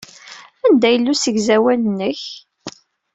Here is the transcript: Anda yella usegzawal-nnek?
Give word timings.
Anda 0.65 0.89
yella 0.93 1.11
usegzawal-nnek? 1.13 2.21